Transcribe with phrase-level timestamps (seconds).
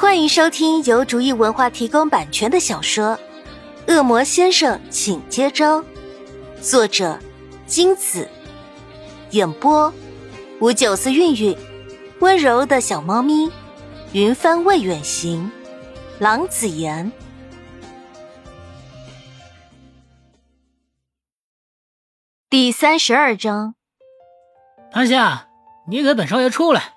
[0.00, 3.18] 欢迎收听由竹意文化提供版权的小说
[3.94, 5.82] 《恶魔先生，请接招》，
[6.62, 7.20] 作者
[7.66, 8.26] 金子，
[9.32, 9.92] 演播
[10.58, 11.54] 五九四韵韵，
[12.20, 13.52] 温柔的小猫咪，
[14.12, 15.52] 云帆未远行，
[16.18, 17.12] 郎子言。
[22.48, 23.74] 第三十二章，
[24.90, 25.48] 潘夏，
[25.86, 26.94] 你给本少爷出来！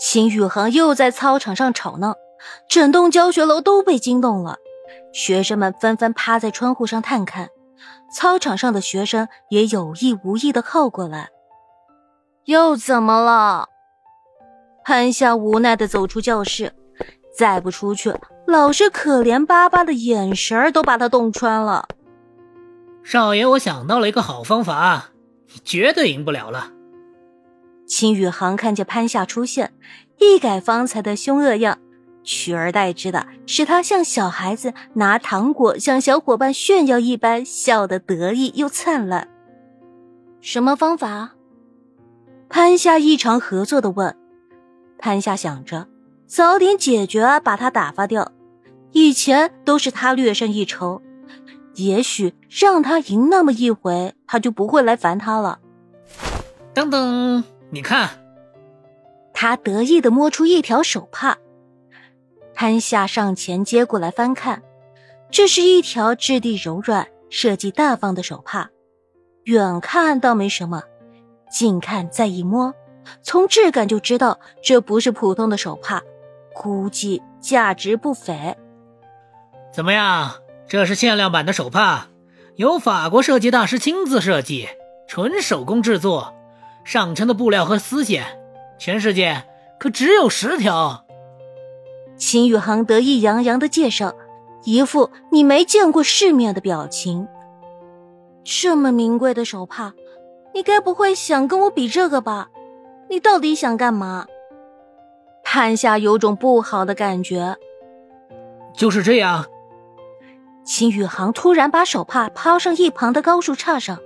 [0.00, 2.14] 秦宇航又在操场上吵闹，
[2.68, 4.56] 整栋教学楼都被惊动了。
[5.12, 7.50] 学生们纷纷趴在窗户上探看，
[8.16, 11.28] 操场上的学生也有意无意的靠过来。
[12.46, 13.68] 又怎么了？
[14.82, 16.72] 潘夏无奈的走出教室，
[17.36, 18.14] 再不出去，
[18.46, 21.86] 老师可怜巴巴的眼神都把他洞穿了。
[23.04, 25.10] 少爷，我想到了一个好方法，
[25.52, 26.72] 你绝对赢不了了。
[27.90, 29.72] 秦宇航看见潘夏出现，
[30.20, 31.76] 一改方才的凶恶样，
[32.22, 39.28] 取而代之的是他像小孩子拿糖果向小伙伴炫耀一般，笑得得意又灿烂。
[40.40, 41.32] 什么方法？
[42.48, 44.16] 潘夏异常合作的问。
[44.96, 45.88] 潘夏想着，
[46.28, 48.30] 早点解决，把他打发掉。
[48.92, 51.02] 以前都是他略胜一筹，
[51.74, 55.58] 也许让他赢那么一回，他就不会来烦他了。
[56.72, 57.42] 等等。
[57.70, 58.10] 你看，
[59.32, 61.36] 他得意的摸出一条手帕，
[62.52, 64.62] 潘夏上前接过来翻看，
[65.30, 68.70] 这是一条质地柔软、设计大方的手帕。
[69.44, 70.82] 远看倒没什么，
[71.50, 72.74] 近看再一摸，
[73.22, 76.02] 从质感就知道这不是普通的手帕，
[76.52, 78.56] 估计价值不菲。
[79.72, 80.34] 怎么样？
[80.66, 82.08] 这是限量版的手帕，
[82.56, 84.68] 由法国设计大师亲自设计，
[85.08, 86.34] 纯手工制作。
[86.84, 88.24] 上乘的布料和丝线，
[88.78, 89.44] 全世界
[89.78, 91.04] 可只有十条。
[92.16, 94.14] 秦宇航得意洋洋的介绍，
[94.64, 97.28] 一副你没见过世面的表情。
[98.44, 99.94] 这么名贵的手帕，
[100.54, 102.48] 你该不会想跟我比这个吧？
[103.08, 104.26] 你到底想干嘛？
[105.42, 107.56] 潘夏有种不好的感觉。
[108.74, 109.46] 就是这样。
[110.64, 113.98] 秦宇航突然把手帕抛上一旁的高树杈上。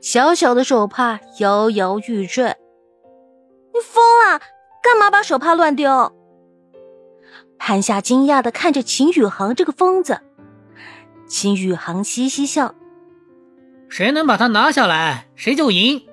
[0.00, 2.56] 小小的手帕摇摇欲坠，
[3.74, 4.40] 你疯了？
[4.82, 6.12] 干嘛把手帕乱丢？
[7.58, 10.20] 潘夏惊讶的看着秦宇航这个疯子。
[11.26, 12.74] 秦宇航嘻嘻笑
[13.90, 16.06] ：“谁能把它拿下来，谁就赢。”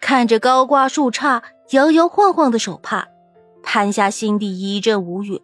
[0.00, 3.06] 看着高挂树杈、摇摇晃晃的手帕，
[3.62, 5.42] 潘夏心底一阵无语，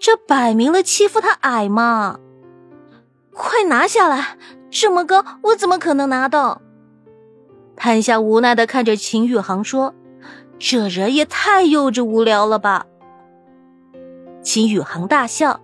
[0.00, 2.18] 这摆明了欺负他矮嘛！
[3.32, 4.38] 快拿下来！
[4.70, 6.62] 这么歌，我怎么可能拿到？
[7.76, 9.94] 潘夏无奈的看着秦宇航说
[10.58, 12.84] ：“这人也太幼稚无聊了吧！”
[14.42, 15.60] 秦宇航大笑：“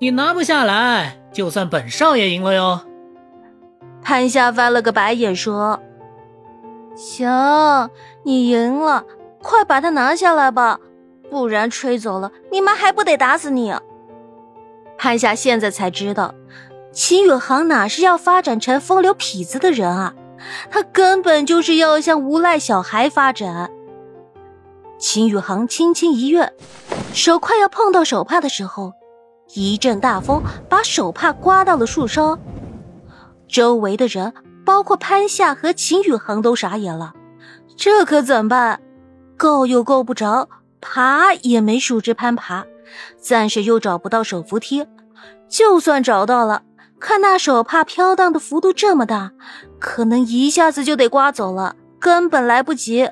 [0.00, 2.80] 你拿不下来，就算本少爷赢了哟。”
[4.02, 5.80] 潘夏翻了个白眼说
[6.96, 7.90] ：“行，
[8.22, 9.04] 你赢了，
[9.42, 10.80] 快把它拿下来吧，
[11.30, 13.74] 不然吹走了，你妈还不得打死你？”
[14.96, 16.34] 潘夏现在才知道，
[16.94, 20.14] 秦宇航哪是要发展成风流痞子的人啊！
[20.70, 23.68] 他根本就是要向无赖小孩发展。
[24.96, 26.52] 秦宇航轻轻一跃，
[27.12, 28.92] 手快要碰到手帕的时候，
[29.54, 32.38] 一阵大风把手帕刮到了树梢。
[33.48, 34.32] 周围的人，
[34.64, 37.12] 包括潘夏和秦宇航都傻眼了。
[37.76, 38.80] 这可怎么办？
[39.36, 40.48] 够又够不着，
[40.80, 42.64] 爬也没树枝攀爬，
[43.18, 44.86] 暂时又找不到手扶梯。
[45.48, 46.62] 就算找到了。
[47.04, 49.32] 看那手帕飘荡的幅度这么大，
[49.78, 53.10] 可能一下子就得刮走了，根本来不及。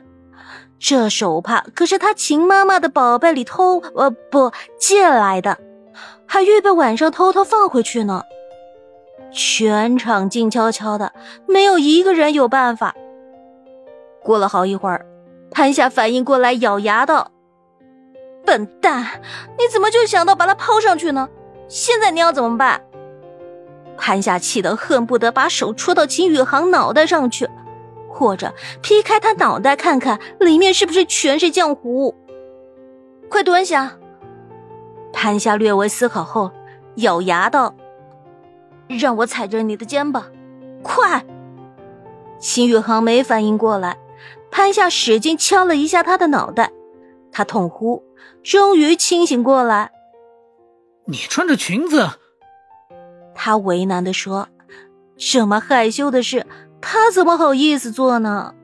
[0.78, 5.58] 这手帕可是他秦妈妈的宝贝里偷呃不借来的，
[6.24, 8.22] 还预备晚上偷偷放回去呢。
[9.30, 11.12] 全场静悄悄的，
[11.46, 12.94] 没有一个人有办法。
[14.22, 15.04] 过了好一会儿，
[15.50, 17.30] 潘夏反应过来，咬牙道
[18.46, 19.20] ：“笨蛋，
[19.58, 21.28] 你怎么就想到把它抛上去呢？
[21.68, 22.80] 现在你要怎么办？”
[23.96, 27.48] 潘夏气得恨不得把手戳到秦宇航脑袋上去，
[28.08, 32.14] 或者劈开他脑袋看看里面是不是全是浆糊。
[33.28, 33.98] 快蹲下！
[35.12, 36.50] 潘夏略微思考后，
[36.96, 37.74] 咬牙道
[38.88, 40.24] ：“让我踩着你的肩膀，
[40.82, 41.24] 快！”
[42.40, 43.98] 秦宇航没反应过来，
[44.50, 46.72] 潘夏使劲敲了一下他的脑袋，
[47.30, 48.02] 他痛呼，
[48.42, 49.92] 终于清醒过来
[51.06, 52.10] ：“你穿着裙子。”
[53.34, 54.48] 他为难的说
[55.16, 56.46] ：“这么害羞的事，
[56.80, 58.54] 他怎么好意思做呢？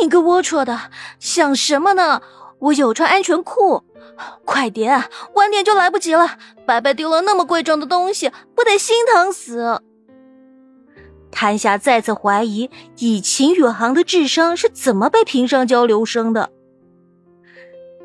[0.00, 2.20] 你个龌龊的，想什么呢？
[2.60, 3.82] 我有穿安全裤，
[4.44, 5.04] 快点，
[5.34, 6.38] 晚点就来不及了。
[6.66, 9.82] 白白丢了那么贵重的东西，不得心疼死？
[11.30, 16.50] 潘夏再次怀疑，以秦宇航的智商是怎么被评上交流生的？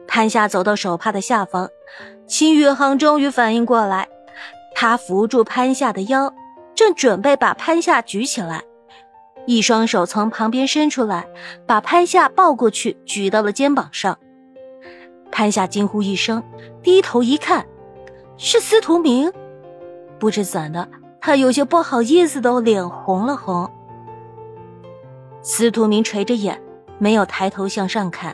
[0.07, 1.69] 潘夏走到手帕的下方，
[2.28, 4.10] 秦宇航终于反应过来，
[4.81, 6.34] 他扶住潘夏的腰，
[6.74, 8.64] 正准备把潘夏举起来。
[9.46, 11.28] 一双手从旁边伸出来，
[11.68, 14.18] 把潘夏抱过去，举到了肩膀上。
[15.30, 16.42] 潘夏惊呼一声，
[16.81, 17.66] 低头一看，
[18.38, 19.30] 是司徒明。
[20.18, 20.88] 不知怎的，
[21.20, 23.70] 他有些不好意思的脸红了红。
[25.42, 26.58] 司徒明垂着眼，
[27.00, 28.34] 没有抬头向上看，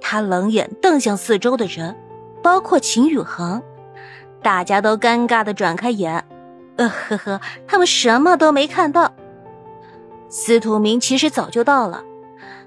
[0.00, 1.96] 他冷眼瞪向四周的人，
[2.42, 3.62] 包括秦宇恒。
[4.42, 6.24] 大家都尴尬的转开眼，
[6.76, 9.14] 呃呵呵，他们什么都没看到。
[10.28, 12.02] 司徒明其实早就到了，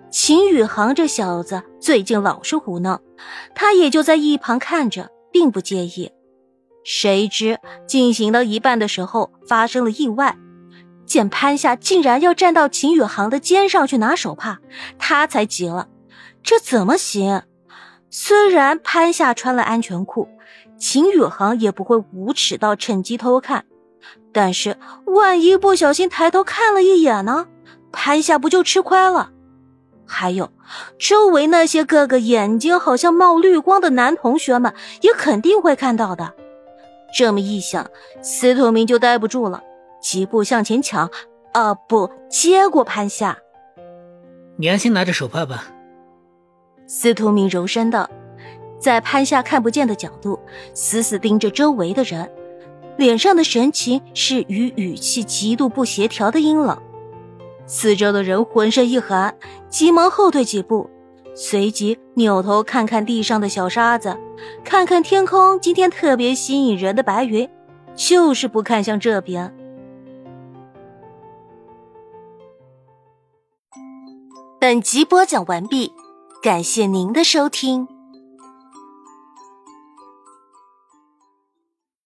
[0.09, 2.99] 秦宇航这小子最近老是胡闹，
[3.55, 6.11] 他也就在一旁看着，并不介意。
[6.83, 10.35] 谁知进行到一半的时候发生了意外，
[11.05, 14.59] 见潘夏竟然要站到秦宇航的肩上去拿手帕，
[14.97, 15.87] 他才急了，
[16.41, 17.43] 这怎么行？
[18.09, 20.27] 虽然潘夏穿了安全裤，
[20.81, 23.63] 秦宇航也不会无耻到趁机偷看。
[24.33, 27.47] 但是，万一不小心抬头看了一眼呢？
[27.91, 29.29] 潘夏不就吃亏了？
[30.07, 30.51] 还有，
[30.97, 36.33] 周围那些个个眼睛好像冒绿光的男同学们，也肯定会看到的。
[37.15, 37.85] 这么一想，
[38.23, 39.61] 司徒明就待不住了，
[40.01, 41.07] 几步向前抢，
[41.53, 43.37] 啊，不，接过潘夏。
[44.57, 45.65] 你安心拿着手帕吧。
[46.87, 48.09] 司徒明柔声道，
[48.81, 50.37] 在攀下看不见的角度，
[50.73, 52.29] 死死盯着周围的人。
[52.97, 56.77] 脸上的神情是与语气极度不协调的阴冷，
[57.65, 59.33] 四周的人浑身一寒，
[59.69, 60.89] 急忙后退几步，
[61.33, 64.17] 随即扭头看看地上的小沙子，
[64.63, 67.49] 看看天空今天特别吸引人的白云，
[67.95, 69.55] 就是不看向这边。
[74.59, 75.91] 本集播讲完毕，
[76.43, 77.87] 感谢您的收听。